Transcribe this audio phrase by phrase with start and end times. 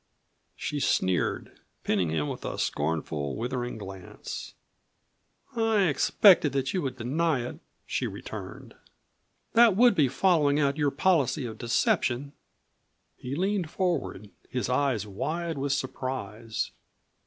[0.55, 4.55] She sneered, pinning him with a scornful, withering glance.
[5.55, 8.73] "I expected that you would deny it," she returned.
[9.53, 12.33] "That would be following out your policy of deception."
[13.15, 16.71] He leaned forward, his eyes wide with surprise.